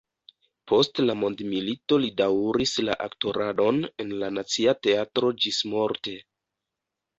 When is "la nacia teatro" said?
4.25-5.33